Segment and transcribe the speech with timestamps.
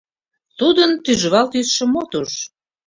[0.59, 2.31] Тудын тӱжвал тӱсшым от уж.